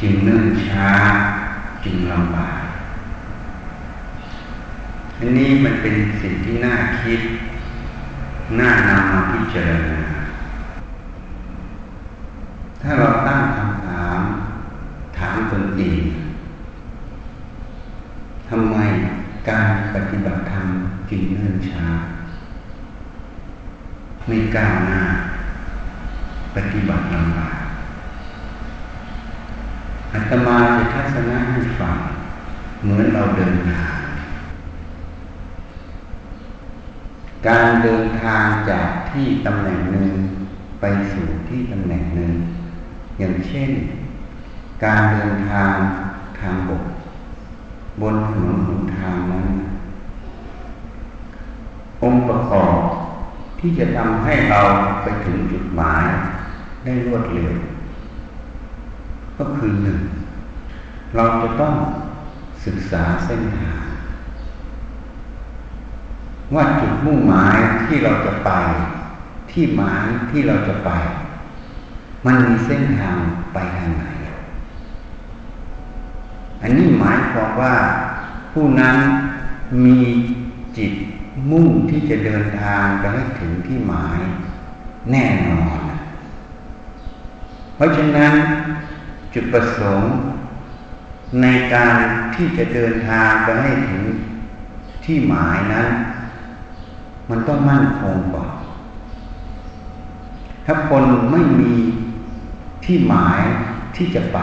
[0.00, 0.90] จึงเนื่นช้า
[1.84, 2.60] จึงลำบาก
[5.18, 7.20] อันนี้มันเป็นสิ่งที่น่าคิด
[8.58, 10.00] น่านำมาพิจารณา
[12.80, 14.20] ถ้าเราตั้งคำถาม
[15.18, 16.02] ถามตนเอง
[18.48, 18.76] ทำไม
[19.48, 20.66] การปฏิบัติธรรม
[21.10, 21.84] จึงเนื่นช้า
[24.26, 25.02] ไม่ก้าวหน้า
[26.56, 27.57] ปฏิบัติลำบาก
[30.12, 31.96] อาตมาจะทัศนะให้ฟัง
[32.82, 33.98] เหมือนเราเดินทาง
[37.46, 40.10] การเดินทางจากที่ตำแหน่งหนึ่ง
[40.80, 42.32] ไปสู่ที่ตำแหน่งหนึ่ง
[43.18, 43.70] อย่างเช่น
[44.84, 45.74] การเดินทาง
[46.40, 46.84] ทางบก
[48.00, 49.48] บนถนนหนทางนั้น
[52.02, 52.78] องค์ประกอบ
[53.58, 54.60] ที่จะทำให้เรา
[55.02, 56.04] ไปถึงจุดหมาย
[56.84, 57.52] ได้รวดเร็ว
[59.38, 60.00] ก็คือหนึ่ง
[61.16, 61.74] เราจะต้อง
[62.64, 63.82] ศึกษาเส้นทาง
[66.54, 68.50] ว่าจุดมุ่งหมายที่เราจะไป
[69.50, 70.90] ที่หมายที่เราจะไป
[72.26, 73.16] มันมีเส้นทาง
[73.52, 74.04] ไปทางไหน
[76.62, 77.74] อันนี้หมายความว่า
[78.52, 78.96] ผู้นั้น
[79.84, 79.98] มี
[80.76, 80.92] จิต
[81.50, 84.20] มุ่งที่จะเดินทางไปให้ถึงที่หมาย
[85.10, 85.78] แน่นอน
[87.76, 88.32] เพราะฉะนั้น
[89.34, 90.10] จุดประสงค์
[91.42, 91.94] ในการ
[92.34, 94.02] ที่จะเดินทางไปให้ถึง
[95.04, 95.88] ที่หมายนั้น
[97.30, 98.50] มันต้องมั่นคงก่อน
[100.66, 101.74] ถ้าคนไม่มี
[102.84, 103.40] ที่หมาย
[103.96, 104.38] ที่จะไป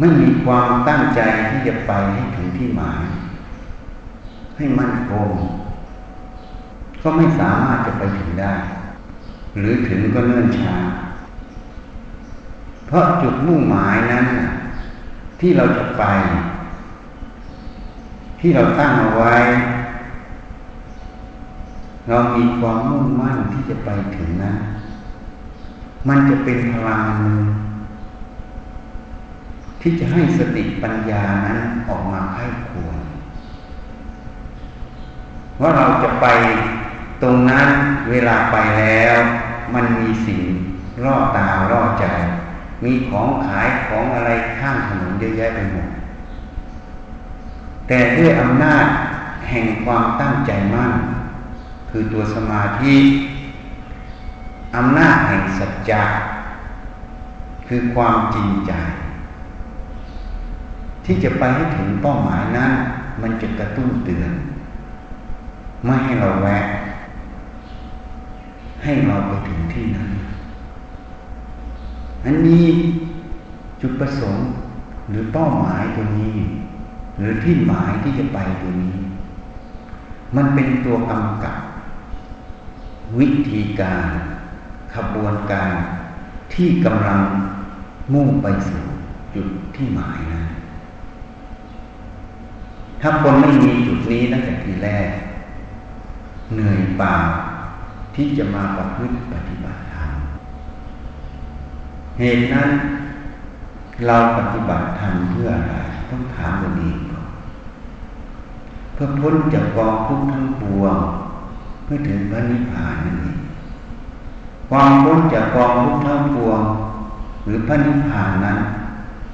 [0.00, 3.04] ไม่มีความตั้งใจที่จะไปให้ถึงที่หมาย
[4.56, 5.30] ให้มั่นคง
[7.02, 8.54] ก็ไม่สามารถจะไปถึงได้
[9.58, 10.76] หรือถึงก็เนื่นช้า
[12.86, 14.26] เพราะจุดมุ่งหมายนั้น
[15.40, 16.04] ที่เราจะไป
[18.40, 19.34] ที่เราตั้งเอาไว้
[22.08, 24.56] เรามีความมุ่งมั่นที่จะไปถึงนั้น
[26.08, 27.40] มันจะเป็นพลังมือ
[29.80, 31.58] ที่จะให้สติปัญญานั้น
[31.88, 32.98] ออกมาให้ควร
[35.60, 36.26] ว่าเราจะไป
[37.22, 37.68] ตรงนั้น
[38.10, 39.16] เวลาไปแล้ว
[39.74, 40.40] มันมีสิ่ง
[41.04, 42.06] ล่อตาล่อใจ
[42.86, 45.88] มีของขายของอะไรข้างถนนเยอะแยะไปหมด
[47.86, 48.86] แต่ด้วยอำนาจ
[49.48, 50.92] แห่งความตั้งใจมั่น
[51.90, 52.96] คือตัวสมาธิ
[54.76, 56.04] อำนาจแห่งสัจจะ
[57.66, 58.72] คือความจริงใจ
[61.04, 62.72] ที่จะไปให้ถึงเป้าหมายนั้น
[63.22, 64.32] มันจะกระตุ้นเตือน
[65.84, 66.58] ไม่ให้เราแวะ
[68.82, 70.08] ให้เราไปถึงที่นั้น
[72.26, 72.66] อันนี้
[73.80, 74.46] จุดประสงค์
[75.08, 76.36] หรือเป้าหมายตัวนี้
[77.18, 78.96] หรือที่หมายที่จะไปตัวนี้
[80.36, 81.56] มันเป็นตัวกำกับ
[83.18, 84.06] วิธีการ
[84.94, 85.72] ขบวนการ
[86.54, 87.20] ที่กำลัง
[88.12, 88.84] มุ่งไปสู่
[89.34, 90.42] จุดที่หมายนะ
[93.00, 95.08] ถ้าคนไม่มีจุดนี้ตั้งแต่ทีแรก
[96.54, 97.14] เหนื่อยเปล่า
[98.14, 99.85] ที่จะมาประพฤติปฏิบัติ
[102.18, 102.70] เหตุนั้น
[104.06, 105.74] เราปฏิบัติธรรมเพื่ออะไร
[106.10, 107.28] ต้องถามตัวเองก่อน
[108.92, 110.96] เพื่อพ้นจากกองทุกข์ทั้งปวง
[111.84, 113.38] เพื่อถึงพระนิพพานนั่นเอง
[114.70, 116.62] ความพ้นจากกองทุกข์ทั้งปวง
[117.44, 118.58] หรือพระนิพพานนั้น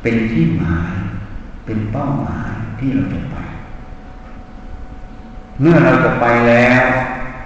[0.02, 0.92] เป็นที่หมาย
[1.64, 3.36] เป็นเป้าหมายที่เราจะไป
[5.60, 6.82] เมื่อเราจะไปแล้ว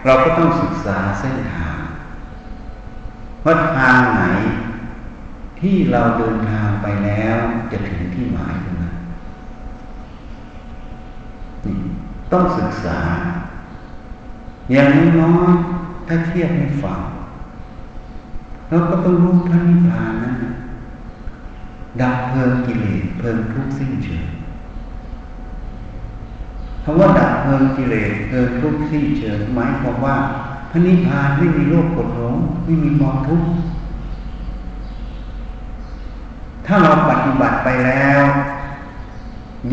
[0.05, 1.79] เราก็ต้องศึกษาเส้นทาง
[3.45, 4.23] ว่าทางไหน
[5.61, 7.39] ที่เราเดินทางไปแล้ว
[7.71, 8.95] จะถึงที่หมายตรงนั้น
[12.33, 12.99] ต้องศึกษา
[14.73, 14.89] อย่าง
[15.21, 15.53] น้อย
[16.07, 17.01] ถ้าเทียบให้ฟัง
[18.69, 20.37] เราก็ต้องรู้พระนิพพานนั้น
[22.01, 24.27] ดับเพลิงกิเลสเพลิงทุกข์สิ้นเชิง
[26.85, 30.17] คำว่าดับเพลิงกิเลสเพลิงทุกข์สิ้นเชิงหมายความว่า
[30.71, 33.49] พระนิพพานไม่มีโลกกดหลงไม่มีความทุกข์
[36.67, 38.23] ถ้าเราปฏิบัติไปแล้ว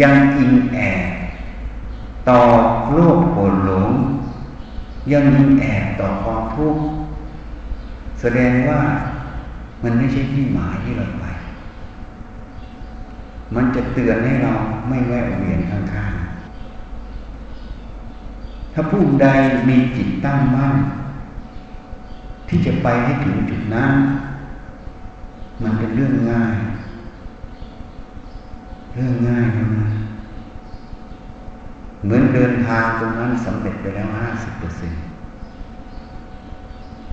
[0.01, 1.10] ยังอิงแอบ
[2.30, 2.42] ต่อ
[2.92, 3.92] โลภโกรธหลง
[5.12, 6.84] ยังอิงแอบต่อความทุกข์
[8.22, 8.81] แสดงว่า
[9.84, 11.25] มันไม่ใช่ที่หมายที่เราไป
[13.56, 14.54] มันจะเตือนให้เรา
[14.89, 19.28] ไม่แวะเวียนข้างๆ ถ้าผู้ใด
[19.69, 20.74] มีจิตตั้งมั่น
[22.48, 23.94] ที่จะไปให้ถึงจุดนั้น
[25.63, 26.56] มันเป็นเรื่องง่าย
[28.95, 29.90] เรื่องง่ายนะ
[32.04, 35.01] เหมือนเดินทางตรงนั้นสำเร็จไปแล้วห้าสิบเปอร์เซ็นต์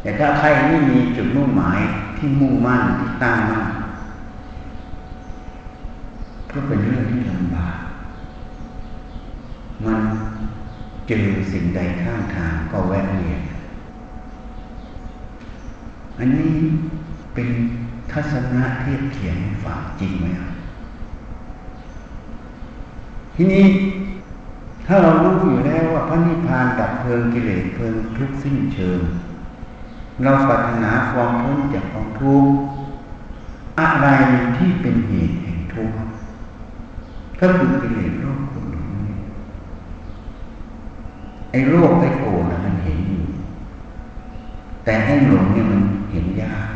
[0.03, 1.81] แต่ถ้าใครไม่มีจุดมุ่งหมาย
[2.17, 3.67] ที่มุ่งมั่นที่ตั้งมั่น
[6.51, 7.77] ก็เป็นเรื่องที่ลำบาก
[9.85, 10.01] มัน
[11.09, 13.43] เจอสิ่งใดข้างทางก็แวะเวียน
[16.19, 16.55] อันนี้
[17.35, 17.49] เป็น
[18.13, 20.51] ทัศนะเทียบเขียนฝากจริงไหมครับ
[23.35, 23.65] ทีนี้
[24.87, 29.01] ถ้าเรารู้อยู่แล้วว่าพระนิพพานดับเพลิงกิเลสเพลิงทุกสิ้นเชิง
[30.23, 32.51] เราปรารถนาความพ้นจากความทุกข์
[33.81, 34.07] อะไร
[34.57, 35.97] ที่เป็นเหตุแห่งทุกข์
[37.41, 38.87] ก็คือกิเลสโลภโกรธหลง
[41.51, 43.25] ไอ้โลภไอ้โกรธมันเห็นอยู่
[44.85, 45.81] แต่ไอ้หลงเนี่ยมัน
[46.13, 46.69] เห็นยาก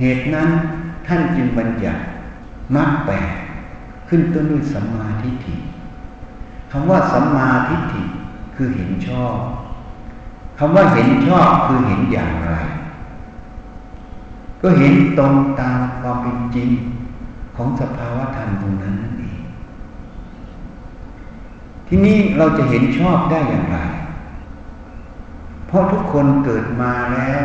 [0.00, 0.48] เหตุนั้น
[1.06, 2.02] ท่านจึงบัญญัติ
[2.76, 3.30] มรรคแปด
[4.14, 5.54] ขึ้นต้นด้วยสัมมาทิฏฐิ
[6.70, 8.02] คำว่าสัมมาทิฏฐิ
[8.54, 9.36] คือเห็นชอบ
[10.58, 12.52] คำว่าเห็นชอบคือเห็นอย่างไร
[14.60, 16.70] ก็เห็นตรงตามความเป็นจริง
[17.56, 19.40] ของสภาวะธรรมตรงนั้นนั่นเอง
[21.86, 23.78] ที่นี้เราจะเห็นชอบได้อย่างไร
[25.66, 27.40] เพราะทุกคนเกิดมาแล้ว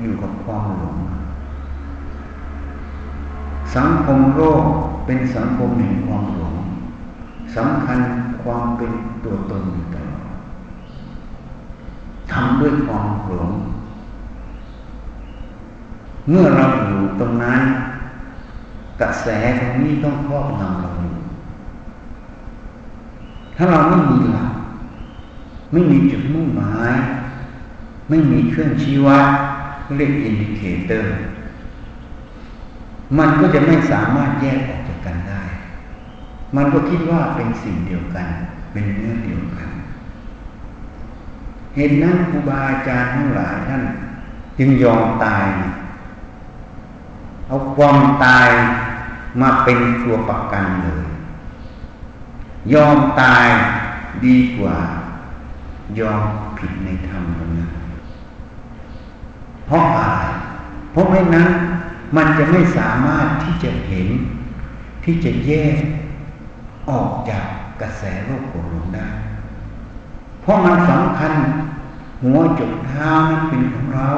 [0.00, 0.98] อยู่กับความหลง
[3.74, 4.64] สังคมโลก
[5.06, 6.56] เป็นสังคมแห่งความหลง
[7.56, 7.98] สำคัญ
[8.42, 8.92] ความเป็น
[9.24, 10.26] ตัวตนอยู่ตลอด
[12.32, 13.50] ทำด้วยความหลง
[16.28, 17.60] เมื่อเราอยู่ตรงนั้น
[19.00, 19.26] กระแส
[19.60, 21.14] ตรงนี้ต้องครอบงำเราอยู่
[23.56, 24.50] ถ้าเราไม่มีหลัก
[25.72, 26.92] ไม่มีจุดมุ่งหมาย
[28.08, 29.26] ไม่มีเครื่องชี้วัด
[29.96, 31.14] เรียกอินดิเคเตอร์
[33.18, 35.42] มันก็จะไม่สามารถแยกออก กันได้
[36.56, 38.28] มันก็คิดว่าเป็นสิ่งเดียวกัน
[38.72, 39.68] เป็นเนื้อเดียวกัน
[41.76, 43.82] เห็นนั้นครูบาอาจารย์ทั้งหลายท่าน
[44.58, 45.46] จึงยอมตาย
[47.46, 48.48] เอาความตาย
[49.40, 51.04] มาเป็นตัวประกันเลย
[52.74, 53.46] ยอมตาย
[54.24, 54.76] ดีกว่า
[56.00, 56.22] ยอม
[56.58, 57.70] ผิดในธรรมตรงนั้น
[59.66, 60.22] เพราะอะไร
[60.92, 61.48] เพราะไม่นั้น
[62.16, 64.08] มันจะไม่สามารถที่จะเห็น
[65.06, 65.76] ที่จะแยก
[66.90, 67.46] ออกจาก
[67.80, 69.08] กระแสโลกโกรธได้
[70.40, 71.32] เพราะมันสำคัญ
[72.22, 74.08] หัวจุดเท้านั้นเป็นของเรา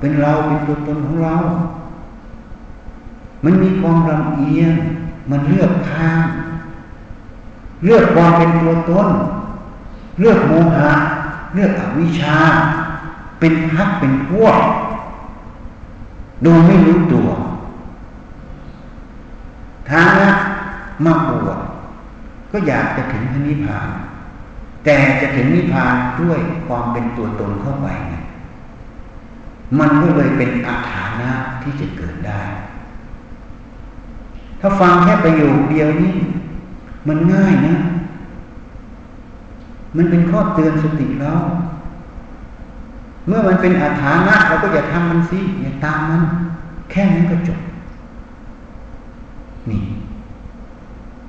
[0.00, 1.36] เป็นเราเป็นตัวตนของเรา
[3.44, 4.72] มันมีความลำเอียง
[5.30, 6.24] มันเลือกข้าง
[7.84, 9.08] เลือกความเป็นตัวตน
[10.20, 10.92] เลือกโมหะ
[11.54, 12.38] เลือกอวิชชา
[13.40, 14.58] เป็นพักเป็นพวก
[16.42, 17.28] โดยไม่รู้ตัว
[19.88, 20.02] ท้า
[21.04, 21.58] มาบวช
[22.52, 23.88] ก็อยากจะถึงพระนิพพาน
[24.84, 28.14] แต่จะถึงนิพพานด้วยความเป็นตัวตนเข้าไปไง
[29.78, 31.30] มันก็เลยเป็นอาถานะ
[31.62, 32.42] ที่จะเกิดได้
[34.60, 36.14] ถ้าฟังแค่ประโยคเดียวนี้
[37.08, 37.74] มันง่ายนะ
[39.96, 41.34] มันเป็นข้อเตือนสติเรา
[43.26, 46.22] เมื่อมันเป็นอาถานะเราก็อย่าทำมันสิอย่าตามมัน
[46.90, 47.60] แค่นั้นก็จบ
[49.70, 49.82] นี่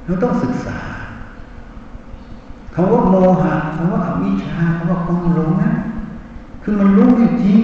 [0.05, 0.79] เราต้องศึกษา
[2.73, 5.71] คำว่าโมหะคำว่าอวิชชาคำว่าความหลงนะ
[6.63, 7.59] คือมันรู้ไม่จริง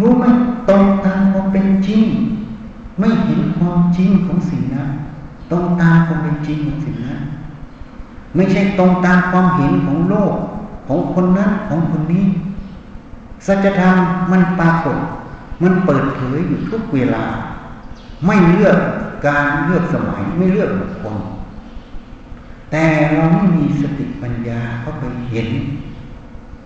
[0.00, 0.30] รู้ไม่
[0.68, 2.04] ตรงตามความเป็นจริง
[2.98, 4.88] ไม่เห็นความจริงของสิ่งนั้น
[5.50, 7.20] ตรงตามความเป็นจริงของสิ่งนั้น
[8.34, 10.34] ไม่ใช่ตรงตามความเห็นของโลก
[10.88, 12.26] ของคนนั้นของคนนี้
[13.46, 13.94] สัจธรรม
[14.30, 14.96] มันปรากฏ
[15.62, 17.24] มันเปิดเผยอยู่ทุกเวลา
[18.26, 18.78] ไม่เลือก
[19.26, 21.16] การเลือกสมัยไม่เลือกบุคคล
[22.70, 25.48] แต่เราไม่มีสติปัญญาเข้าไปเห็น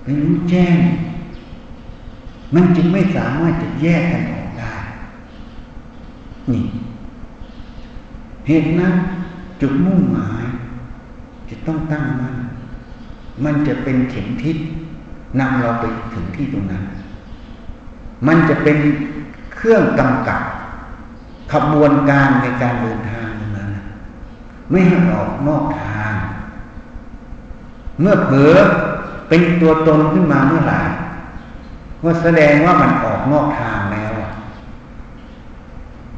[0.03, 0.77] ไปรู้แจ้ง
[2.55, 4.75] มันจึงไม่สามารถจะแยกกันออกได้
[6.53, 6.65] นี่
[8.47, 8.95] เหตุนั้น
[9.61, 10.45] จุดมุ่งหมาย
[11.51, 12.37] จะต้องตั้งมัน่น
[13.45, 14.57] มันจะเป็นเข็มทิศ
[15.41, 16.85] นำเราไปถึงที่ตรงนั้น
[18.27, 18.77] มันจะเป็น
[19.55, 20.43] เครื่องกำกับ
[21.53, 23.71] ขบวนการในการเดินทางนั้น
[24.71, 26.15] ไม่ให้ออกนอกทาง
[28.01, 28.55] เมื่อเผลอ
[29.29, 30.81] เป็นตัวตนขึ้นมาเมื่อไหร่
[32.05, 34.13] ว่าแสดงว่ามันออกนอกทางแล้ว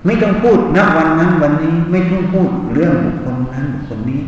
[0.05, 4.23] ไม่ต้องพูดณวันนั้นวันนี้ไม่ต้องพูดเรื่องบุคคลนั้นบุคคลนี้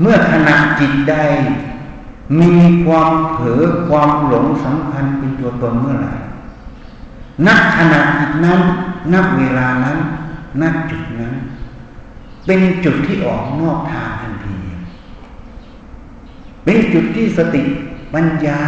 [0.00, 1.14] เมื่อขณะจิตใด
[2.40, 2.52] มี
[2.84, 6.12] ความเผลอความหลงสำคัญเป็นตัวตนเมื่อไหร่
[7.46, 8.60] นักขณะจิตนั้น
[9.14, 9.98] นักเวลานั้น
[10.62, 11.34] นักจุดนั้น
[12.46, 14.56] เป็นจุดที่ออกนอกทางทันที
[16.64, 17.62] เป็นจุดที่สติ
[18.14, 18.60] ปัญญา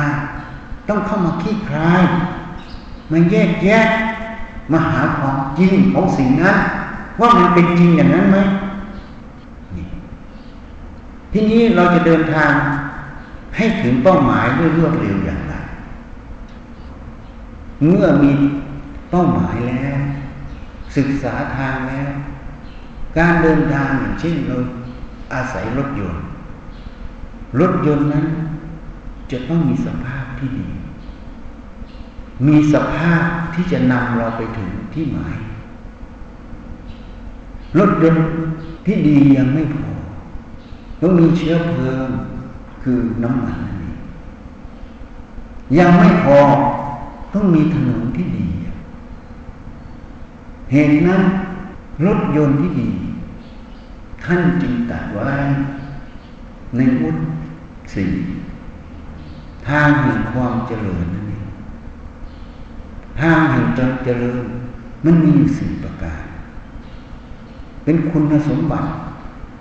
[0.89, 2.05] ต้องเข้ามาขี้คลาย
[3.11, 3.81] มาแยกแยะ
[4.73, 6.57] มาหาความจริงของสิ่งนั้น
[7.21, 8.39] ว่ามันเป็นจริงอย่างนั้นไหม
[11.33, 12.53] ทีนี้เราจะเดินทาง
[13.57, 15.55] ให้ถึงเป้าหมายด้วยรวดเร็วอย่างไร
[17.85, 18.31] เมื่อมี
[19.11, 19.99] เป้าหมายแล้ว
[20.97, 22.11] ศึกษาทางแล้ว
[23.19, 24.57] การเดินทางอย่างเช่นเรา
[25.35, 26.23] อาศัยรถยนต์
[27.61, 28.26] รถยนต์นั้น
[29.31, 30.69] จะต้องมีสภาพที่ดี
[32.47, 33.23] มีสภาพ
[33.55, 35.37] ที่จะนำเราไปถึงที่หมาย
[37.79, 38.25] รถยนต์
[38.87, 39.88] ที่ดียังไม่พอ
[41.00, 42.09] ต้องมีเชื้อเพลิง
[42.83, 43.99] คือน้ำมันนั่นเอง
[45.79, 46.38] ยังไม่พอ
[47.35, 48.47] ต้องมีถนนที่ดี
[50.73, 51.23] เหตุนั้น
[52.07, 52.91] รถยนต์ที่ดี
[54.25, 55.31] ท่านจึงตัดไว้
[56.77, 57.17] ในอุด
[57.95, 58.11] สี่
[59.69, 61.47] ทางแห่งความเจริญนั่นเอง
[63.21, 64.45] ทางแห่งจเจริญ
[65.05, 66.25] มันมีอยู่สี่ประการ
[67.85, 68.91] เป็นคุณสมบัติ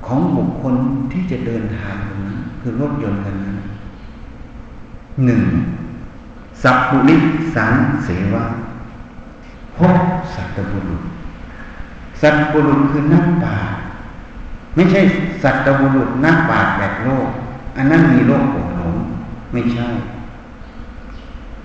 [0.06, 0.76] ของบุคคล
[1.12, 3.58] ที่จะเดินทางตรงนั้นคือรถยนต์กันนั้น
[5.26, 5.44] หนึ่ง
[6.62, 7.16] สัพพุริ
[7.56, 7.74] สัง
[8.06, 8.44] เสวะ
[9.80, 9.96] พบ
[10.36, 11.04] สัตบุรุษ
[12.22, 13.80] สัตบุรุษคือนักปาชญ์
[14.76, 15.02] ไม่ใช่
[15.44, 17.28] สัตบุรุษนักปาชญ์แบบโลก
[17.78, 18.96] อันนั้นมีโลกโกรหลง
[19.52, 19.88] ไม่ใช่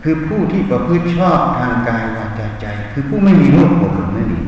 [0.02, 4.46] คือผู้ที่ประพฤติชอบทางกายวาจาใจ คือผู้ไม่มีโลกโกรหลงนั่นเอง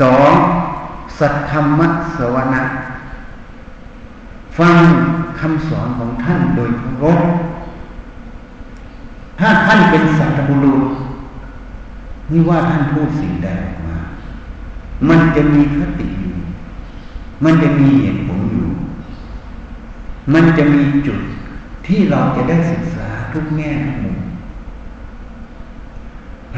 [0.00, 0.32] สอง
[1.18, 1.80] สัทธรรม
[2.16, 2.62] สวนะ
[4.58, 4.76] ฟัง
[5.40, 7.20] คำสอนของท่านโดยเคารพ
[9.38, 10.82] ถ้าท่านเป็นสัตบุรุษ
[12.32, 13.98] นี่ว่าท่านพูดสิ่งใดออกมา
[15.08, 16.34] มันจะมีคติอยู่
[17.44, 18.66] มันจะมีเหตุผลอยู่
[20.34, 21.20] มันจะมีจุด
[21.86, 24.18] ที่เราจะได้ศึกษาทุกแง่ทุกมุม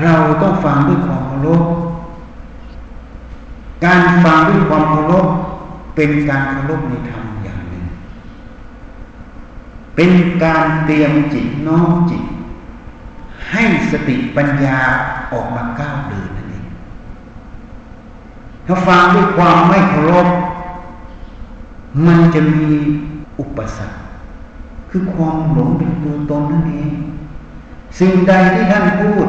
[0.03, 1.63] เราต้องฟังด้วยความเคารพ
[3.85, 5.27] การฟังด้วยความเคารพ
[5.97, 7.85] เป็นการเคารพในธรรมอย่างหนึ่ง
[9.97, 10.11] เป็น
[10.45, 12.25] การเตรียมจิตน้อมจิต
[13.51, 14.79] ให้สติปัญญา
[15.33, 16.66] ออกมาก้าวเดินนั่นเอง
[18.66, 20.28] ถ้าฟังด้วยความไม่เคารพ
[22.06, 22.68] มันจะมี
[23.38, 23.99] อุปสรรค
[24.90, 26.92] คือความหลงเป็นตัวตนนั่นเอง
[27.99, 29.26] สิ่งใดที่ท่านพูด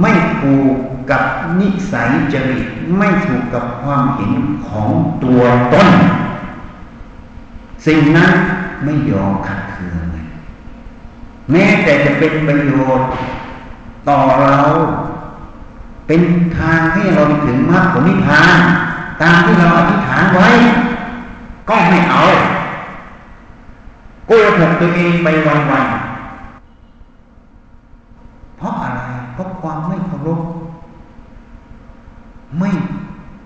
[0.00, 0.74] ไม่ถูก
[1.10, 1.22] กับ
[1.60, 2.66] นิสัยจริต
[2.98, 4.32] ไม่ถูกกับความเห็น
[4.68, 4.90] ของ
[5.24, 5.88] ตัวตน
[7.86, 8.32] สิ่งนั้น
[8.84, 10.26] ไม่ยอมขัดเคืองเลย
[11.50, 13.08] แม้แต่จะเป็นประโยชน์
[14.08, 14.58] ต่อเรา
[16.06, 16.20] เป็น
[16.58, 18.58] ทางให้เราไปถึงมรรคผลนิพพาน
[19.22, 20.48] ตามที่เราอธิษฐานไว้
[21.68, 22.22] ก็ไม่เอา
[24.26, 25.94] โกหกตัวเองไปวันๆ
[28.56, 30.40] เพราะอะไรเพราะความไม่เคารพ
[32.58, 32.70] ไม่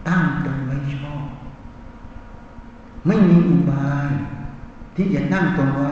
[0.08, 1.22] ตั้งตนไว้ชอบ
[3.06, 4.08] ไม่มีอุบาย
[4.96, 5.90] ที่จะนั่งตนไว้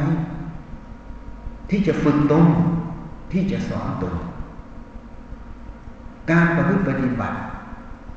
[1.70, 2.46] ที่จะฝึกตน
[3.32, 4.14] ที่จะสอนตน
[6.30, 7.36] การประพฤติปฏิบัติ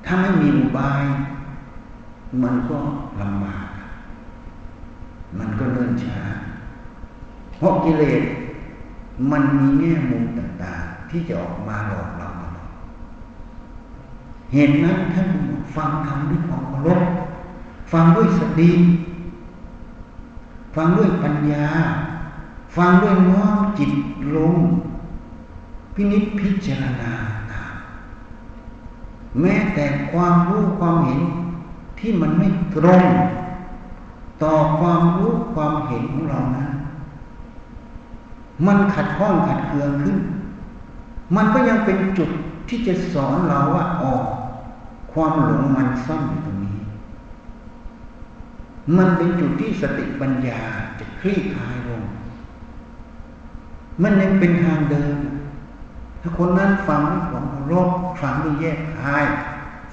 [0.06, 1.04] ถ้าไม่มีอุบาย
[2.44, 2.78] มันก็
[3.22, 3.68] ลำบาก
[5.38, 6.20] มันก็เลื่อนช้า
[7.58, 8.24] เพราะกิเลส
[9.32, 12.28] มันมีแง่มุมต่างๆ ที่จะออกมาหลอกเรา
[14.54, 15.28] เหตุนั้นท่าน
[15.76, 17.02] ฟังธรรมด้วยความเคารพ
[17.92, 18.72] ฟังด้วยสติ
[20.76, 21.68] ฟังด้วยปัญญา
[22.76, 23.92] ฟังด้วยน้อมจิต
[24.36, 24.56] ลง
[25.96, 27.14] พินิจพิจารณา
[29.40, 31.22] แม้แต่ความรู้ความเห็น
[32.00, 33.04] ที่มันไม่ตรง
[34.44, 36.66] ต่อความรู้ความเห็นของเรานะ
[38.68, 40.18] มันขัดข้องขัดเคืองขึ้น
[41.36, 42.30] มันก็ยังเป็นจุด
[42.70, 44.24] ที่จะสอนเราว่าออก
[45.14, 46.80] ความหลงมันซ่อนอยู่ตรงนี้
[48.98, 50.62] มันเป็นจุดที่สติปัญญา
[51.00, 52.04] จะคลี่คลายลง
[54.04, 55.16] มันยังเป็นทางเดิน
[56.22, 57.90] ถ้าคนนั้นฟังด้วยความเคารพ
[58.22, 59.26] ฟังด้วยแยกคาย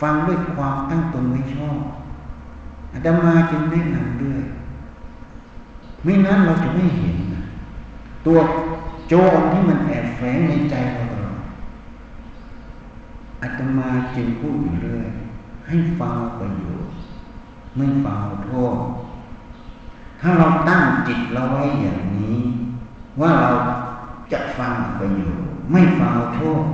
[0.00, 1.78] ฟังด้วยความตั้งตนไม่ชอบ
[2.92, 4.40] อาตมาจึงแนะนำด้วย
[6.04, 7.16] ไม่นั้นเราจะไม่เห็น
[8.26, 8.38] ตัว
[9.08, 11.06] โจรที่มันแอบแฝงในใจเรา
[13.42, 15.08] อาตมาจึงพูดอยู่เรื่อย
[15.66, 16.92] ให้ฟังประโยชน์
[17.76, 18.76] ไม่ฟังโทษ
[20.20, 22.36] ถ้าเราตั้งจิตเราไว้อย่างนี้
[23.20, 23.50] ว่าเรา
[24.32, 26.64] จะฟังประโยชน์ ไม่ฟังโทษ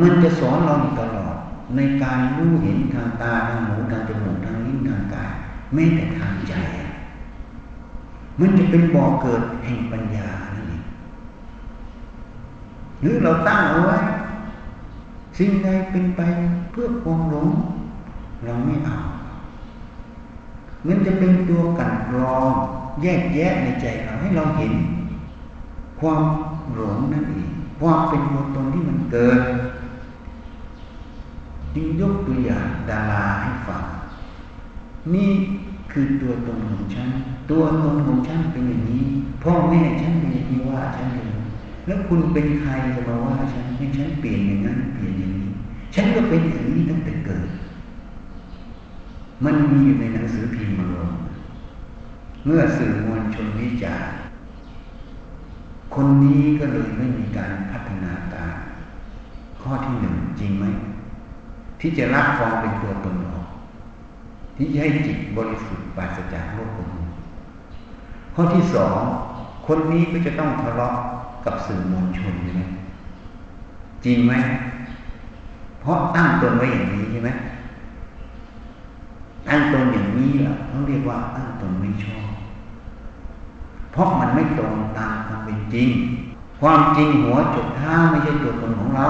[0.00, 1.36] มันจะสอนเราอยู่ตลอด
[1.76, 5.30] ในการรู้เห็นทางตาทางหูทางจมูกทางลิ้นทางกาย
[5.74, 6.54] แม้แต่ทางใจ
[8.40, 10.84] มันจะเป็นบ่อเกิดแห่งปัญญานั่นเอง
[13.00, 13.98] หรือเราตั้งเอาไว้
[15.38, 16.20] สิ่งใดเป็นไป
[16.70, 17.48] เพื่อความหลง
[18.44, 18.96] เราไม่เอา
[20.86, 22.50] มันจะเป็นตัวกันกรอง
[23.02, 24.72] แยกแยะในใจเราให้เราเห็น
[26.00, 26.22] ความ
[26.76, 29.40] หลงนั่นเองความเป็นตัวตนที่มันเกิด
[31.74, 33.84] จึงยกตัวอย่างดาราให้ฟัง
[35.14, 35.30] นี่
[35.92, 37.08] คือตัวตนของฉัน
[37.50, 39.04] ตัวตนของฉันเป็นอย่างนี้
[39.42, 41.30] พ่อแม่ฉันเป็นอย่างนี้ว่าฉันเลย
[41.86, 45.50] แล้วคุณเป็นใครจะมาว่าฉันให้ฉันเปลี่ยนอย่างนั้นเปลี่ยนอย่างนี้
[45.94, 47.48] ฉันก็เป็นอย่างนี้ตั้งแต่เกิด
[49.44, 51.10] มันมีอยู่ในหนังสือพิมพ์มาลง
[52.44, 54.17] เมื่อสื่อมวลชนวิจารณ์
[55.94, 58.54] คนนี้ก็เลยไม่มีการพัฒนาการ
[59.62, 60.64] ข้อที่หนึ่งจริงไหม
[61.80, 63.46] ที่จะรับฟองเป็นตัวตนออก
[64.56, 66.88] ที่จะให้จิตบริสุทธิ์ปราศจากโลกคน
[68.34, 68.98] ข้อที่สอง
[69.66, 70.94] คนนี้ก็จะต้องทะเลาะ
[71.44, 72.62] กับสื่อมวลชนใช่ไหม
[74.04, 74.32] จริงไหม
[75.80, 77.30] เพราะตั้งตนไว้อย่างนี้ใช่ไหม
[79.48, 82.27] ตั้งตนอย่างนี้ล่ะเขาเรียกว่าตั้งตนไม่ชอบ
[83.92, 85.88] เพราะมันไม่ตรงตามความเป็นจริง
[86.60, 89.08] ความจริงหัวจุดท่าไม่ใช่ตัวตนของเรา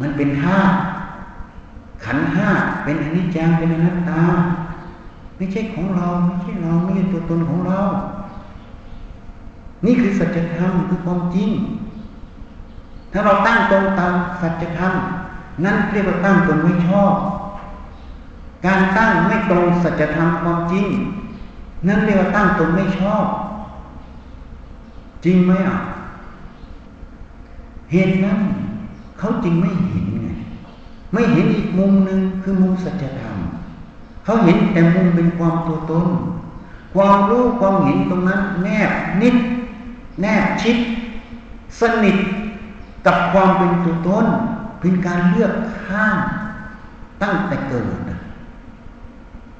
[0.00, 0.58] มันเป็นท่า
[2.04, 2.48] ขันห้า
[2.84, 4.22] เป็นอนิจจังเป็นอนัตตา
[5.36, 7.80] ไม่ใช่ของเราไม่ใช่เราไม่ใช่ตัวตนของเรา
[9.84, 11.50] นี่คือสัจธรรมคือความจริง
[13.12, 14.92] ถ้าเราตั้งตรงตามสัจธรรม
[15.64, 17.14] นั่นเรียกว่าตั้งตนไม่ชอบ
[18.66, 20.86] การตั้งไม่ตรงสัจธรรมความจริง
[21.86, 23.24] นั่นเรียกว่าตั้งตนไม่ชอบ
[25.24, 25.78] จริงไหมอะ
[27.92, 28.38] เหตุนั้น
[29.18, 30.28] เขาจริงไม่เห็นไง
[31.12, 33.36] ไม่เห็นอีกมุมหนึ่งคือมุมสัจธรรม
[34.24, 36.06] เขาเห็นแต่มุมเป็นความตัวตน
[36.94, 38.90] ความรู้ความเห็นตรงนั้น แนบ
[39.20, 39.36] นิด
[40.20, 40.76] แนบชิด
[41.80, 42.16] สนิท
[43.06, 44.26] กับความเป็นตัวตน
[44.80, 45.52] เป็นการเลือก
[45.86, 46.16] ข้าง
[47.22, 47.84] ตั้งแต่เกิด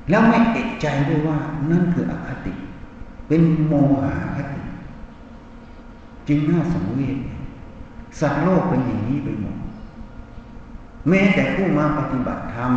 [0.08, 1.38] แล้วไม่เอกใจด้วยว่า
[1.70, 2.52] นั่นคืออคติ
[3.28, 4.60] เป็นโมหะคติ
[6.28, 7.18] จึงน่าสังเวช
[8.20, 9.56] สัตว์โลกเป็นอย่างนี้ไปหมด
[11.08, 12.72] แม้แต่ผู้มาปฏิบัติธรรม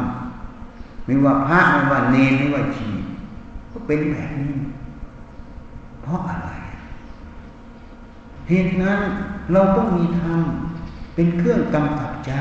[1.06, 2.90] ไม่ว่าพระไม่ว่าเนรไม่ว่าชี
[3.72, 4.54] ก็เป็นแบบนี้
[6.02, 6.50] เพราะอะไร
[8.50, 9.00] เหตุนั้น
[9.52, 10.40] เราต้องมีธรรม
[11.16, 12.34] เป็นเครื่องกำกับใจ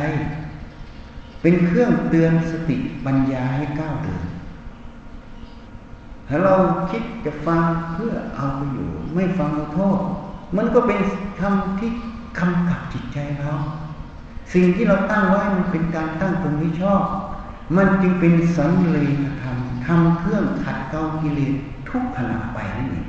[1.42, 4.25] เป็นเครื่องเตือนสติปัญญาให้ก้าวเดิน
[6.29, 6.55] ถ้าเรา
[6.91, 9.99] คิดจะฟังเพื่อเอาประโยชน์ไม่ฟังเอาโทษ
[10.57, 10.99] มันก็เป็น
[11.41, 11.91] คำที่
[12.39, 13.55] คำกับจิตใจเรา
[14.53, 17.03] สิ่งที่เราตั้งไว้มันเป็นการตั้งตรงที่ชอบ
[17.77, 19.57] มันจึงเป็นสังเลนธรรม
[19.87, 21.55] ทำเครื่องขัดเกลากิเลส
[21.89, 23.09] ทุกขณะไปนั่นเอง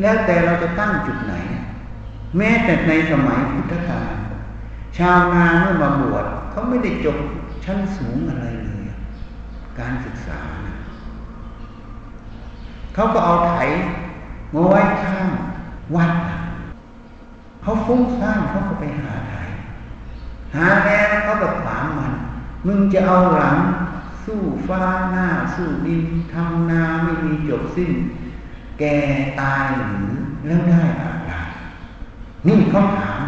[0.00, 1.34] แล้วแต่เราจะตั้งจุดไหน
[2.36, 4.14] แม้แต่ในสมัยพุทธกาล
[4.98, 7.18] ชาวนาเมื่อมาบวชเขาไม่ได้จบ
[7.64, 8.84] ชั้นสูงอะไรเลย
[9.78, 10.40] การศึกษา
[12.98, 13.54] เขาก็เอาไถ
[14.52, 15.28] มาไว้ข้าง
[15.96, 16.12] วัด
[17.62, 19.34] เขาฟุ้งซ่านเขาก็ไปหาไถ
[20.54, 22.12] หาแล้วเขาก็ถามมัน
[22.66, 23.58] มึงจะเอาหลัง
[24.24, 24.82] สู้ฟ้า
[25.12, 27.92] หน้า สู้ดินทำนาไม่มีจบสิ้น
[28.78, 28.96] แก่
[29.40, 30.08] ตายหรือ
[30.46, 31.32] แล้วได้อะไร
[32.46, 33.20] นี่เขาถาม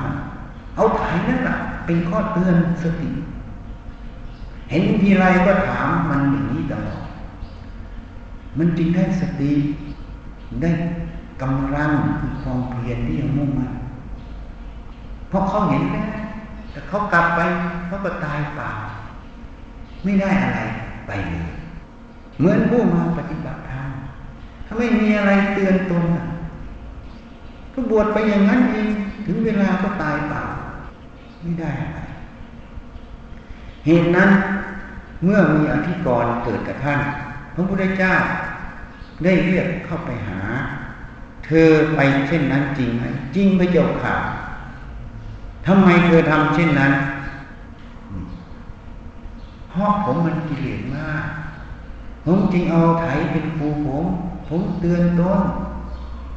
[0.77, 1.57] เอาไถนั่นแหละ
[1.87, 3.11] เป็นข้อเตือนสติ
[4.71, 7.10] เห็นทีไรก็ถามมันอย่างนี้ตลอด
[8.59, 9.53] มันจึงได้สติ
[10.63, 10.71] ได้
[11.43, 13.73] กำลังคือความเพียรที่ยังมุ่งมั่น
[15.29, 16.09] เพราะเขาเห็นแล้ว
[16.71, 17.41] แต่เขากลับไป
[17.87, 18.71] เขาก็ตายเปล่า
[20.05, 20.61] ไม่ได้อะไร
[21.07, 21.51] ไปเลย
[22.39, 23.89] เหมือนผู้มาปฏิบัติธรรม
[24.67, 26.05] ถ้าไม่มีอะไรเตือนตน
[27.75, 28.89] ก็บวชไปอย่างนั้นเอง
[29.27, 30.43] ถึงเวลาก็ตายเปล่า
[31.43, 32.01] ไม่ได้อะไร
[33.87, 34.31] เหตุนั้น
[35.25, 37.01] เมื่อมีอธิกรณ์เกิดกับท่าน
[37.61, 38.15] ระพุทธเจ้า
[39.25, 40.41] ได้เรียกเข้าไปหา
[41.47, 44.17] เธอไปเช่นนั้นจริงไหมจริงพระเจ้าค่ะ
[45.67, 46.93] ทำไมเธอทำเช่นนั้น
[49.71, 51.25] เพราะผมมันกิเลสมาก
[52.25, 54.07] ผมจึงเอาไถเป็นครูผม
[54.49, 55.43] ผมเตือนต้น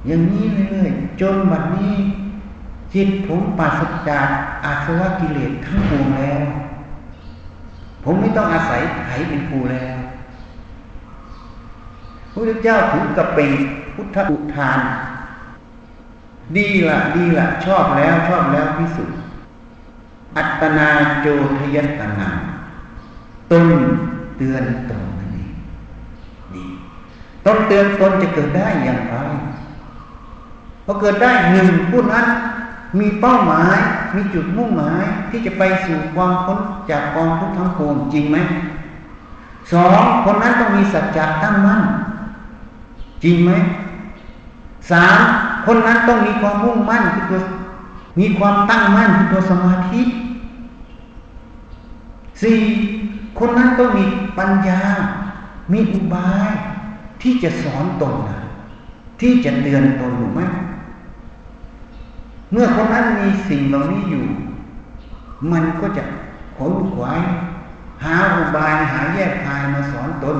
[0.07, 1.93] อย่างนี้เรื่อยๆ จนบัดนี้
[2.93, 4.27] จิตผมปราศจาก
[4.65, 6.41] อาสวะกิเลสทั้งปวงแล้ว
[8.03, 9.97] ผมไม่ต้องอาศัยไถเป็นครูแล้ว
[12.33, 13.51] พระเจ้าถึงกับเป็น
[13.95, 14.79] พุทธอุทาน
[16.55, 19.09] ดีละดีละชอบแล้วชอบแล้วที่สุด
[20.37, 20.89] อัตนา
[21.21, 21.27] โจ
[21.59, 22.29] ทยัตนา
[23.51, 23.67] ต้น
[24.37, 25.51] เตือนตนนั่นเอง
[26.53, 26.67] นี่
[27.45, 29.15] ต้นเตือนตนจะเกิดได้อย่างไร
[30.85, 32.27] พอเกิดได้หนึ่งผู้นั้น
[32.99, 33.77] มีเป้าหมาย
[34.15, 38.37] มีจุดมุ่งหมายที่จะไปสู่ความพ้นจากกองทุกข์ทั้งปวงจริงไหม
[39.71, 41.81] สองคนนั้นต้องมีสัจจะตั้งมั่น
[43.23, 43.51] จริงไหม
[44.91, 45.17] สาม
[45.65, 47.41] คนนั้นต้องมีความมุ่งมั่นคือตัว
[48.19, 50.01] มีความตั้งมั่นคือตัวสมาธิ
[52.41, 52.59] สี่
[53.39, 54.05] คนนั้นต้องมี
[54.37, 54.81] ปัญญา
[55.71, 56.49] มีอุบาย
[57.21, 58.39] ที่จะสอนตนนะ
[59.21, 60.41] ที่จะเตือนตนถูกไหม
[62.51, 64.25] เมื่อคนนั้นมีสิ่งเหล่านี้อยู่
[65.51, 66.03] มันก็จะ
[66.57, 67.21] ขนขวาย
[68.03, 70.37] หาอุบายหาแยกทายมาสอนตน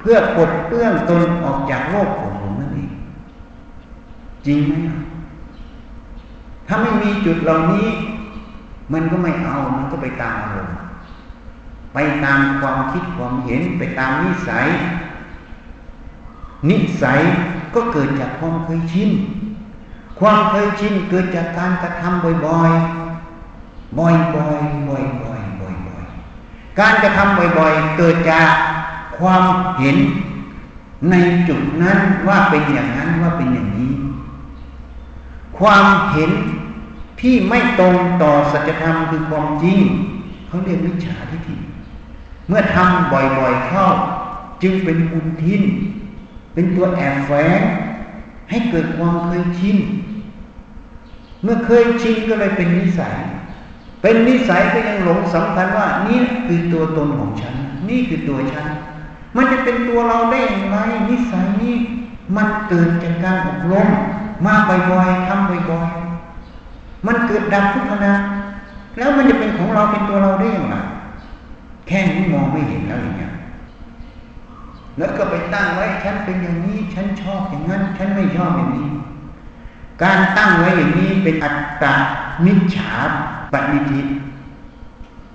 [0.00, 2.92] เพื่อปลดเปื้องตนออกจากโลกของผมนั่นเอง
[4.46, 4.74] จริงไหม
[6.66, 7.88] ถ้าไม่มีจุดเหล่านี้
[8.92, 10.76] มันก็ไม่เอามันก็ไปตามอารมณ์
[11.94, 14.66] ไปตามความคิดความเห็นไปตามนิสัย
[16.68, 17.20] นิสัย
[17.74, 19.10] ก็เกิดจากความเคยชิน
[20.20, 28.50] ความเคยชินเกิดจากการกระทำบ่อยๆ บ่อยๆ บ่อยๆ บ่อยๆ บ่อยๆ การกระทำบ่อยๆ เกิดจาก
[29.20, 29.44] ความ
[29.78, 29.96] เห็น
[31.10, 31.14] ใน
[31.48, 33.92] จุดนั้นว่าเป็นอย่างนั้นว่าเป็นอย่างนี้
[35.58, 36.30] ความเห็น
[37.20, 39.78] ที่ไม่ตรงต่อสัจธรรมคือความจริง
[40.46, 41.56] เขาเรียกวิชาทิฏฐิ
[42.48, 43.86] เมื่อทำบ่อยๆเข้า
[44.62, 45.62] จึงเป็นบุทิน
[46.54, 47.60] เป็นตัวแอบแฝง
[48.50, 49.78] ให้เกิดความเคยชิน
[51.42, 53.16] เมื่อเคยชินก็เลยเป็นนิสัย
[54.02, 57.54] เป็นนิสัยก็ยังหลงสำคัญว่านี่คือตัวตนของฉัน
[57.88, 58.66] นี่คือตัวฉัน
[59.36, 60.76] มันจะเป็นตัวเราได้อย่างไร
[61.08, 61.74] นิสัยนี้
[62.36, 63.88] มันเกิดจากการอบรม
[64.46, 64.54] มา
[64.90, 68.14] บ่อยๆทำบ่อยๆมันเกิดดับทุกขณะ
[68.98, 70.76] แล้วมันจะเป็นของเราเป็นตัวเราได้อย่างไร
[71.86, 73.32] แค่นี้มองไม่เห็นแล้วอย่างเงี้ย
[74.98, 78.88] แล้วก็ไปตั้งไว้ฉันเป็นอย่างนี้ ฉันชอบอย่างนั้น ฉันไม่ชอบอย่างนี้
[80.02, 81.94] การตั้งไว้อย่างนี้เป็นอัตตา
[82.44, 82.92] มิจฉา
[83.52, 84.00] ปณิทิ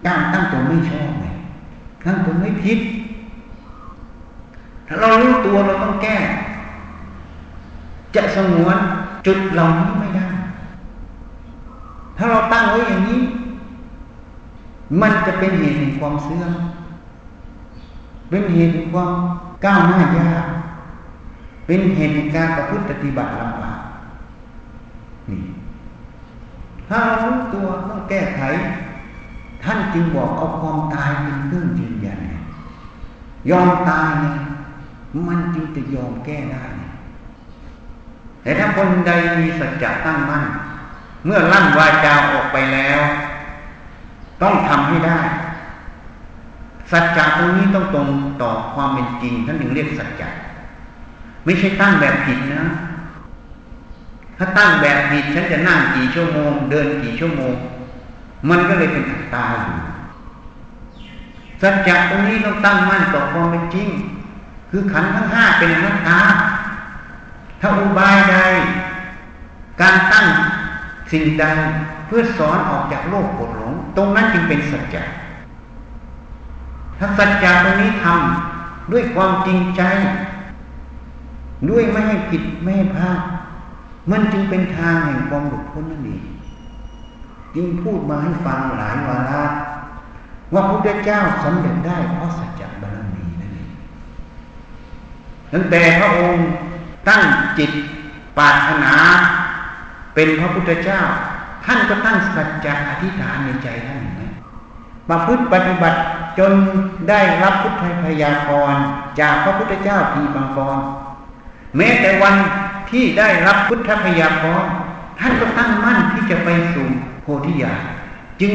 [0.07, 1.25] การตั้งตัวไม่ชอบไง
[2.05, 2.79] ตั้งตัวไม่ผิด
[4.87, 6.17] ถ้าเรารู้ตัวเราต้องแก้
[8.15, 8.77] จะสงวน
[9.25, 10.27] จุดเหล่านี้ไม่ได้
[12.17, 13.21] ถ้าเราตั้งไว้อย่างนี้
[15.01, 16.53] มันจะเป็นเหตุแห่งความเสื่อม
[18.29, 19.11] เป็นเหตุแห่งความ
[19.65, 20.45] ก้าวหน้ายาก
[21.65, 23.79] เป็นเหตุแห่งการประพฤติปฏิบัติลำบาก
[25.29, 25.41] นี่
[26.87, 28.41] ถ้าเรารู้ตัวต้องแก้ไข
[29.63, 32.19] ท่านจึงบอกเอาความตายเป็นเครื่องยืนยัน
[33.49, 34.35] ยอมตายเนี่ย
[35.27, 36.65] มันจึงจะยอมแก้ได้
[38.41, 40.45] แต่ถ้าคนใดมีสัจจะตั้งมั่น
[41.25, 42.99] เมื่อลั่นวาจาออกไปแล้ว
[44.41, 45.19] ต้องทำให้ได้
[46.91, 48.07] สัจจะตรงนี้ต้องตรง
[48.41, 50.29] ต่อความเป็นจริงท่านถึงเรียกสัจจะ
[51.45, 52.63] ไม่ใช่ตั้งแบบผิดนะ
[54.37, 57.55] ถ้าตั้งแบบผิดฉันจะนั่งกี่ชั่วโมง เดินกี่ชั่วโมง
[58.49, 59.77] มันก็เลยเป็นอัตตาอยู่
[61.61, 63.89] สัจจะตรงนี้ต้องตั้งมั่นต่อความเป็นจริง
[64.77, 66.19] คือขันทั้งห้าเป็นนัตตา
[67.61, 68.35] ถ้าอุบายใด
[69.81, 70.27] การตั้ง
[71.11, 71.45] สิ่งใด
[72.07, 75.03] เพื่อสอนออกจากโลกกดหลง ตรงนั้นจึงเป็นสัจจะ
[76.99, 79.81] ถ้าสัจจะตรงนี้ทำด้วยความจริงใจ
[81.69, 83.19] ด้วยไม่ให้ผิดไม่ให้พลาด
[84.11, 86.23] มันจึงเป็นทางแห่งความหลุดพ้นนั่นเอง
[87.55, 89.45] จึงพูดมาให้ฟังหลายวาระ
[90.53, 93.25] ว่าพระพุทธเจ้าสำเร็จได้เพราะสัจจะบารมี
[95.55, 96.45] ตั้งแต่พระองค์
[97.09, 97.23] ตั้ง
[97.57, 97.71] จิต
[98.37, 98.93] ปรารถนา
[100.15, 101.01] เป็นพระพุทธเจ้า
[101.65, 104.21] ท่านก็ตั้งสัจจะอธิษฐานในใจท่านไหม
[105.09, 105.99] มาพึ่งปฏิบัติ
[106.39, 106.51] จน
[107.09, 108.73] ได้รับพุทธพยากร
[109.19, 110.77] จากพระพุทธเจ้าทีบางกร
[111.77, 112.35] แม้แต่วัน
[112.91, 114.65] ที่ได้รับพุทธพยากร
[115.19, 116.87] ท่านก็ตั้งมั่นที่จะไปสู่
[117.21, 117.81] โพธิญาณ
[118.41, 118.51] จึง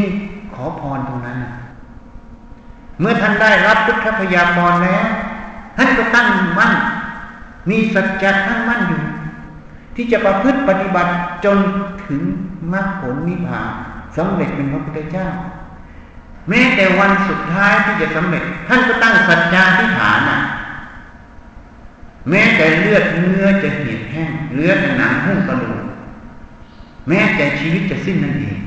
[0.55, 1.39] ขอพรตรงนั้น
[3.01, 5.07] เมื่อท่านได้รับพุทธพยากรแล้ว
[5.81, 6.73] ท่านก็ตั้งมั่น
[7.71, 9.03] มีสัจจะตั้งมั่นอยู่
[9.95, 11.13] ที่จะประพฤติปฏิบัติ
[11.45, 11.59] จน
[12.07, 12.23] ถึง
[12.73, 13.69] มรรคผลนิพพาน
[14.17, 15.29] สำเร็จเป็นพระพุทธเจ้า
[16.49, 20.39] แม้แต่วันสุดท้ายที่จะสำเร็จ ท่านก็ตั้งสัจจาธิฐานนะ
[22.31, 25.83] แม้แต่เลือดเนื้อจะเหี่ยวแห้งเลือดหนังหุ้มกระดูก
[27.09, 28.59] แม้แต่ชีวิตจะสิ้นนั่นเอง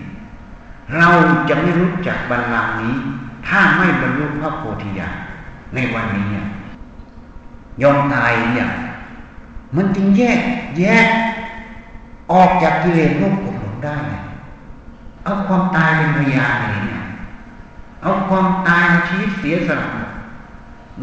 [0.97, 1.09] เรา
[1.49, 2.95] จะไม่รู้จักบรรลังนี้
[3.47, 5.15] ถ้าไม่บรรลุพระโพธิญาณ
[5.75, 6.27] ในวันนี้
[7.81, 8.69] ยอมตายเนี่ย
[9.75, 10.39] มันจึงแยก
[10.79, 11.07] แยก
[12.31, 13.99] ออกจากกิเลสโลภโกรธหลงได้
[15.23, 17.03] เอาความตายเป็นพยานเลยเนี่ย
[18.01, 19.89] เอาความตายชีวิตเสียสละ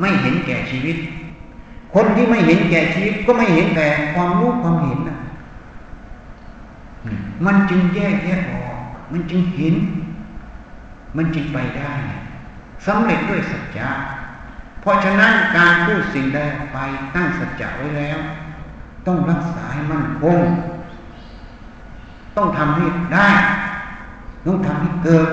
[0.00, 0.96] ไม่เห็นแก่ชีวิต
[1.94, 5.18] คนที่ไม่เห็นแก่ชีวิตก็ไม่เห็นแต่ความรู้ความเห็นนะ
[7.46, 8.76] มันจึงแยกแยกออก
[9.12, 9.74] มันจึงเห็น
[11.16, 11.92] มันจึงไปได้
[12.87, 13.88] สำเร็จด้วยสัจจะ
[14.81, 16.40] เพราะฉะนั้นการพูดสิ่งใด
[16.73, 16.79] ไป
[17.14, 18.19] ตั้งสัจจะไว้แล้ว
[19.07, 20.40] ต้องรักษาให้มั่นคง
[22.37, 23.29] ต้องทำให้ได้
[24.47, 25.29] ต้องทำให้เกิด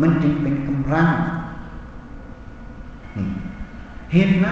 [0.00, 1.08] มันจึงเป็นกำลัง
[4.12, 4.46] เห็นไหม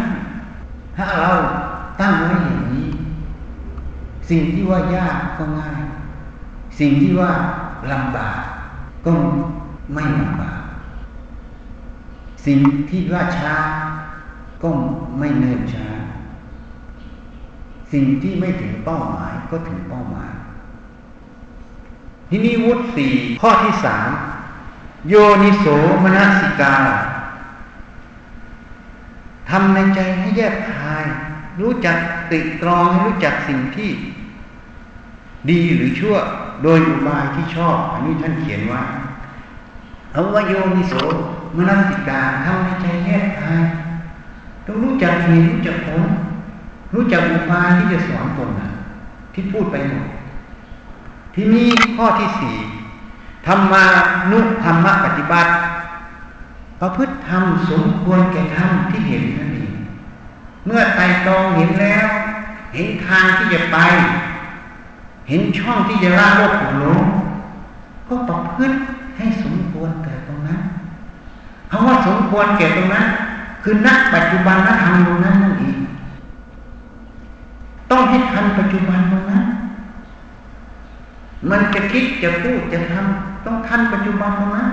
[0.96, 1.30] ถ้าเรา
[2.00, 2.88] ตั้งไว้อย่างนี้
[4.30, 5.82] สิ่งที่ว่ายากก็ง่าย
[6.78, 7.30] สิ่งที่ว่า
[7.92, 8.38] ลำบาก
[9.06, 9.12] ก็
[9.94, 10.60] ไม่ลำบาก
[12.46, 12.58] สิ่ง
[12.90, 13.54] ที่ว่าช้า
[14.62, 14.68] ก็
[15.18, 15.88] ไม่เนิ่นช้า
[17.92, 20.32] สิ่งที่ไม่ถึงเป้าหมายก็ถึงเป้าหมาย
[22.30, 24.10] ที่นี้วุฒิสี่ข้อที่สาม
[25.08, 25.66] โยนิโส
[26.04, 26.76] มนสิกา
[29.50, 31.04] ทำในใจให้แยบคาย
[31.60, 31.96] รู้จัก
[32.32, 33.90] ติตรองให้รู้จักสิ่งที่
[35.50, 36.16] ดีหรือชั่ว
[36.62, 38.82] โดยอุบายที่ชอบ อันนี้ท่านเขียนว่า
[40.12, 40.94] เอาว่าโยนิโส
[41.56, 43.62] มนสิกาทำในใจแยบคาย
[44.68, 46.02] ต้องรู้จักเหตุรู้จักผล
[46.94, 48.70] รู้จักอุบายที่จะสอนตนนะ
[49.32, 50.06] ที่พูดไปหมด
[51.34, 52.56] ที่นี้ข้อที่สี่
[53.46, 53.84] ธรรมา
[54.30, 55.50] นุธรรมปฏิบัติ
[56.80, 59.74] ประพฤติธรรมสมควรแก่ธรรมที่เห็นนั่นเอง
[60.66, 62.06] เมื่อไต่ตองเห็นแล้ว
[62.74, 63.76] เห็นทางที่จะไป
[65.28, 67.02] เห็นช่องที่จะละโลกหลง
[68.08, 68.76] ก็ประพฤติ
[69.16, 70.60] ให้สมควรแก่ตรงนั้น
[71.68, 73.06] เพราะว่าสมควรแก่ตรงนั้น
[73.62, 75.78] คือนักปัจจุบันนักทำตรงนั้นนั่นเอง
[77.90, 79.44] ต้องให้ทันปัจจุบันตรงนั้น
[81.50, 84.68] มันจะคิดจะพูดจะทำต้องทันปัจจุบันตรงนั้น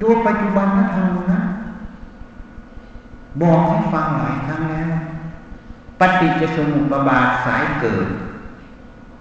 [0.00, 1.44] ตัวปัจจุบันนักทำตรงนั้น
[3.42, 4.90] บอกให้ฟังหลายครั้งแล้ว
[6.00, 8.08] ปฏิจจสมุปบาทสายเกิด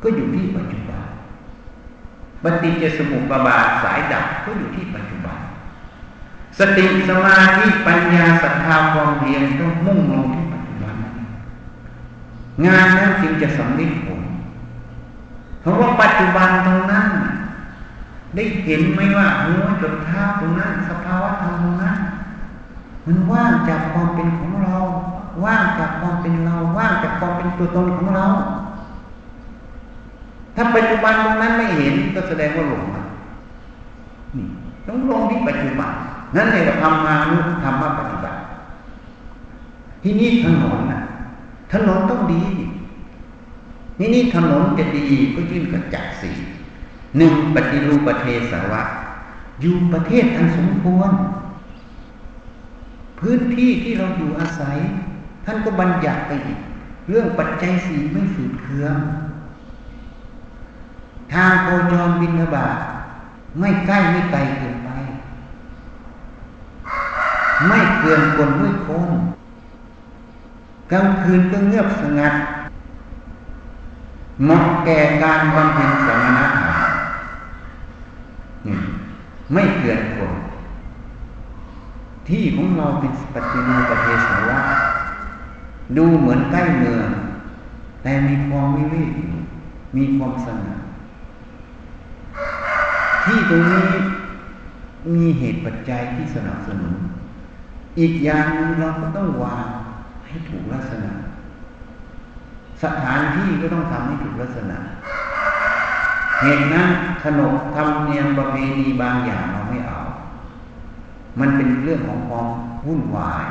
[0.04, 1.04] ก็อยู่ที่ปัจจุบัน
[2.44, 5.41] ปฏิจจสมุปบาทสายดับก็อยู่ที่ปัจจุบัน
[6.60, 10.96] สติสมาธิปัญญาศรัทธาความเพียรต้องมุ่งลงที่ปัจจุบัน
[12.66, 14.22] งานนั้นจึงจะสำเร็จผล
[15.62, 17.08] เพราะว่าปัจจุบันตรงนั้น
[18.36, 21.98] ได้เห็นไหมว่าหัวจดเท้าตรงนั้น สภาวะธรรมตรงนั้น
[23.06, 24.76] มันว่างจากความเป็นของเรา
[25.44, 28.26] ว่างจากความเป็นเรา ว่างจากความเป็นตัวตนของเรา
[30.56, 32.84] ถ้าปัจจุบันตรงนั้นไม่เห็นก็แสดงว่าหลง
[34.36, 34.46] นี่
[34.88, 35.92] ต้องลงที่ปัจจุบัน
[36.36, 38.39] นั่นเองทำมานุธรรมปฏิบัติ
[40.04, 41.02] ที่นี่ถนนนะ
[41.74, 42.41] ถนนต้องดี
[44.00, 46.36] นี่นี่ถนนจะดีก็ยื่นกับจักสี่
[47.17, 48.82] หนึ่งปฏิรูปประเทศสวะ
[49.62, 51.12] อยู่ประเทศอันสมควร
[53.20, 54.78] พื้นที่ที่เราอยู่อาศัย
[55.46, 56.60] ท่านก็บัญญัติไปอีก
[57.10, 58.96] เรื่องปัจจัยสีไม่ฝืดเคือง
[61.34, 62.78] ทางโคจรบินบาต
[63.60, 64.76] ไม่ใกล้ไม่ไกลเกิน
[67.67, 69.10] ไม่เกินคนด้วยคน
[70.91, 72.34] กลางคืนก็เงียบสงัด
[74.43, 76.78] เหมาะแก่การบำเพ็ญสมณธรรม
[79.54, 80.34] ไม่เกินคน
[82.28, 84.60] ที่ของเราเป็นปฏิโนประเทศวะ
[85.97, 87.08] ดูเหมือนใกล้เมือง
[88.04, 89.12] แต่มีความวิเวก
[89.97, 90.80] มีความสงบ
[93.24, 93.89] ที่ตรงนี้
[95.15, 96.93] มีเหตุปัจจัยที่สนับสนุน
[98.00, 99.66] อีกอย่างนึงเราก็ต้องวาง
[100.26, 101.12] ให้ถูกลักษณะ
[102.84, 104.78] สถานที่ก็ต้องทำให้ถูกลักษณะ
[106.42, 106.88] เหตุนั้น
[107.24, 110.00] ขนบธรรมเนียมประเพณีบางอย่างเราไม่เอา
[111.40, 112.48] มันเป็นเรื่องของความ
[112.86, 113.46] วุ่นวาย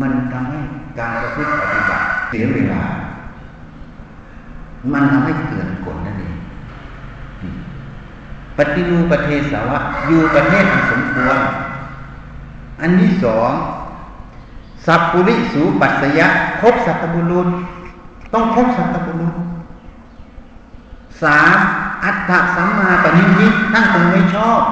[0.00, 0.60] มันทำให้
[0.98, 2.82] การประพฤติปฏิบัติเสียเวลา
[4.92, 6.36] มันทำให้เกิดกฎนั่นเอง
[8.58, 11.38] ปฏิรูประเทศสาวะอยู่ประเทศสมควร
[12.80, 13.50] อันที่สอง
[14.86, 16.28] สัพปุริสูปัสยะ
[16.60, 17.48] ครบสัตบุรุษ
[18.32, 19.34] ต้องครบสัตบุรุษ
[21.22, 21.58] สาม
[22.04, 24.62] อัตถสัมมาปณิทิตั้งตรงไว้ชอบ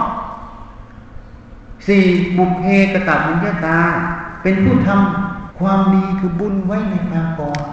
[1.87, 2.05] สี่
[2.38, 3.81] บุพเพกตบุญญาตา
[4.43, 7.64] เป็นผู้ทำความดีคือบุญไว้ในภาก่อน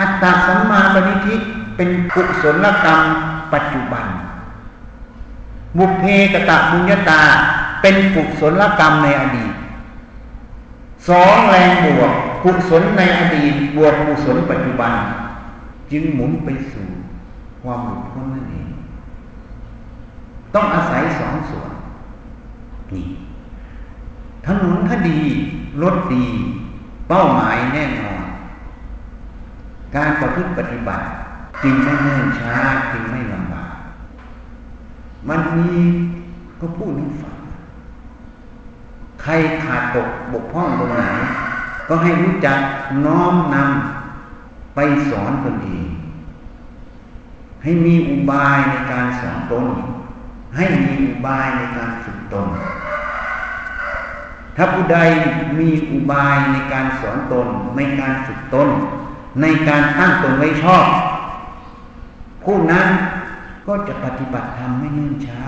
[0.00, 1.34] อัตตาสัมมาปณิทิ
[1.76, 3.00] เป็นกุศลกรรม
[3.52, 4.06] ปัจจุบัน
[5.78, 7.22] บุพเพกตบุญญาตา
[7.82, 9.52] เป็นกุศลกรรมในอดีต
[11.08, 12.12] สองแรงบวก
[12.44, 14.92] กุศลในอดีตบวกกุศลปัจจุบัน
[15.90, 16.88] จึงหมุนไปสู่
[17.62, 18.68] ความหลุดพ้นนั่นเอง
[20.54, 21.72] ต้องอาศัยสองส่วน
[22.94, 23.06] นี่
[24.46, 25.20] ถนนถ้าดี
[25.82, 26.26] รถดี
[27.08, 28.22] เป้าหมายแน่นอน
[29.96, 31.04] การประพฤติปฏิบัติ
[31.62, 32.56] จึงไม่เนิ่นช้า
[32.92, 33.74] จึงไม่ลำบาก
[35.28, 35.70] มันมี
[36.60, 37.31] ก็พูดให้ฟัง
[39.22, 39.32] ใคร
[39.62, 41.02] ขาดตกบกพร่องตรงไหน
[41.88, 42.58] ก็ให้รู้จัก
[43.06, 44.78] น้อมนำไป
[45.10, 45.86] สอนตนเอง
[47.62, 49.66] ให้มีอุบายในการสอนตน
[50.56, 52.48] ให้มีอุบายในการฝึกตน
[54.56, 54.98] ถ้าผู้ใด
[55.58, 58.68] มีอุบายในการสอนตน ในการฝึกตน
[59.40, 60.84] ในการตั้งตนไว้ชอบ
[62.44, 62.88] ผู้นั้น
[63.66, 65.42] ก็จะปฏิบัติธรรมไม่เนื่นช้า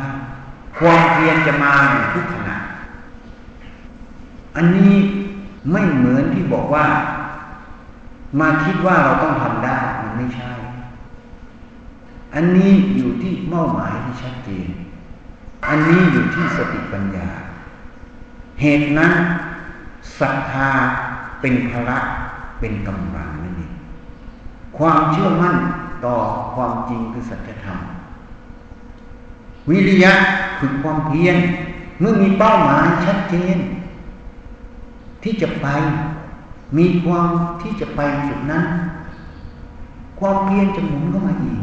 [0.78, 1.72] ความเพียรจะมา
[2.14, 2.56] ทุกขณะ
[4.56, 4.92] อันนี้
[5.72, 6.86] ไม่เหมือนที่บอกว่า
[8.40, 10.50] มาคิดว่าเราต้องทำได้มันไม่ใช่
[12.34, 14.68] อันนี้อยู่ที่เป้าหมายที่ชัดเจน
[15.68, 17.28] อันนี้อยู่ที่สติปัญญา
[18.60, 19.12] เหตุนั้น
[20.18, 20.70] ศรัทธา
[21.40, 21.98] เป็นพละ
[22.60, 23.72] เป็นกำลังนั่นเอง
[24.78, 25.56] ความเชื่อมั่น
[26.04, 26.16] ต่อ
[26.54, 27.78] ความจริงคือสัจธรรม
[29.70, 30.12] วิริยะ
[30.58, 31.36] คือความเพียร
[32.00, 33.56] เมื่อมีเป้าหมายชัดเจน
[35.24, 35.66] ที่จะไป
[36.76, 37.28] มีความ
[37.62, 38.64] ที่จะไปจุดนั้น
[40.20, 41.60] ความเพียรจะหมุนเข้ามาอีก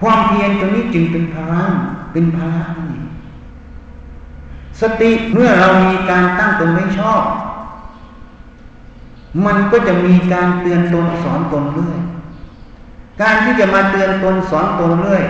[0.00, 1.70] ความเพียรตัวนี้จึงเป็นพลัง
[2.12, 3.02] เป็นพลังนี่
[4.80, 7.22] สติเมื่อเรามีการตั้งตนไม่ชอบ
[9.46, 11.98] มันก็จะมีการเตือนตนสอนตนเรื่อย
[13.22, 15.24] การที่จะมาเตือนตนสอนตนเรื่อย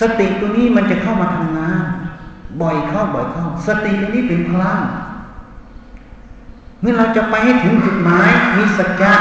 [0.00, 1.80] สติตัวนี้มันจะเข้ามาทำงาน
[2.60, 4.78] บ่อยเข้าบ่อยเข้า สติตัวนี้เป็นพลัง
[6.80, 9.12] เมื่อเราจะไปให้ถึงจุดหมายมีสัจจะ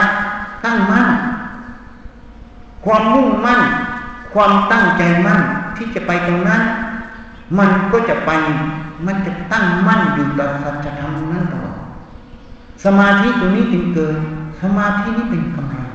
[0.65, 1.07] ตั้งมั่น
[2.85, 3.61] ความมุ่งมั่น
[4.33, 5.39] ความตั้งใจมั่น
[5.77, 6.61] ที่จะไปตรงนั้น
[7.57, 8.31] มันก็จะไป
[9.05, 11.77] มันจะตั้งมั่นอยู่กับสัจธรรมนั้นตลอด
[12.83, 14.15] สมาธิตัวนี้จึงเกิด
[14.61, 15.87] สมาธินี้เป็นกำลัง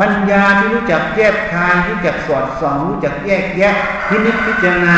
[0.00, 3.74] ปัญญาที่รู้จักแยกคายรู้จักสอดส่องรู้จักแยกแยะ
[4.08, 4.96] พินิจพิจารณา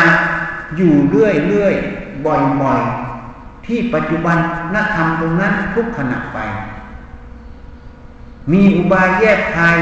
[0.77, 1.75] อยู่เรื่อยเรื่อย
[2.27, 2.83] บ่อยบ่อย
[3.67, 4.39] ที่ปัจจุบัน
[4.75, 6.39] นัธรรมตรงนั้นทุกขณะไป
[8.53, 9.79] มีอุบายแยกคาย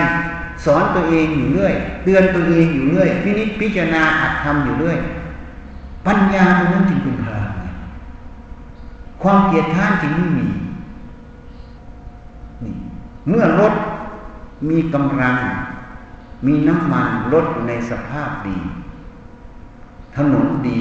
[0.65, 4.99] สอนตัวเองอยู่เรื่อย เตือนตัวเองอยู่เรื่อยพินิจพิจารณาอัดทำอยู่เรื่อย
[6.07, 7.51] ปัญญาตรงนั้นจึงเป็นพลัง
[9.23, 10.47] ความเกียดข้านจึงไม่มี
[12.65, 12.75] นี่
[13.29, 13.75] เมื่อรถ
[14.69, 15.37] มีกำลัง
[16.47, 18.57] มีน้ำมันรถในสภาพดี
[20.17, 20.81] ถนนดี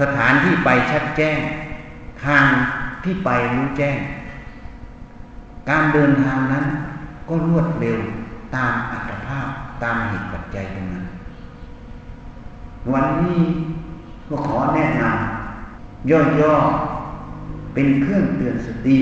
[0.00, 1.38] สถานที่ไปชัดแจ้ง
[2.24, 2.44] ทาง
[3.04, 3.98] ที่ไปรู้แจ้ง
[5.68, 6.64] การเดินทางนั้น
[7.28, 7.98] ก็รวดเร็ว
[8.54, 9.46] ตามอัตภาพ
[9.82, 11.04] ตามเหตุปัจจัยตรงนั้น
[12.92, 13.42] วันนี้
[14.28, 18.98] ก็ขอแนะนำย่อๆเป็นเครื่องเตือนสติ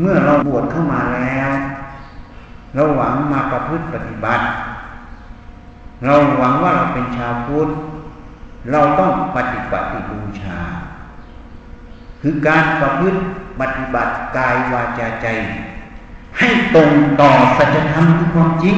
[0.00, 1.50] เมื่อเราบวชเข้ามาแล้ว
[2.74, 4.44] เราหวังมาประพฤติปฏิบัติ
[6.04, 7.68] เราหวังว่าเราเป็นชาวพุทธ
[8.70, 10.60] เราต้องปฏิบัติบูชา
[12.22, 13.20] คือการประพฤติ
[13.60, 15.26] ปฏิบัติกายวาจาใจ
[16.38, 18.76] ให้ตรงต่อสัจธรรมคือความจริง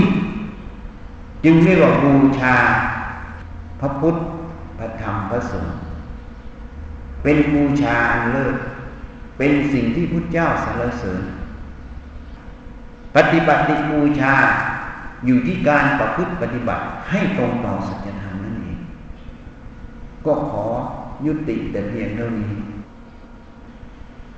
[1.44, 2.56] จึงเรียกว่าบูชา
[3.80, 4.16] พระพุทธ
[4.78, 5.76] พระธรรมพระสงฆ์
[7.22, 8.56] เป็นบูชาอันเลิศ
[9.38, 11.22] เป็นสิ่งที่พุทธเจ้าสรรเสริญ
[13.16, 14.34] ปฏิบัติบูชา
[15.26, 18.25] อยู่ที่การประพฤติปฏิบัติให้ตรงต่อสัจธรรม
[20.26, 20.64] ก็ขอ
[21.26, 22.52] ยุติแต่เพียงเท่านี้